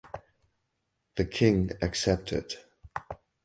[1.17, 2.55] The king accepted.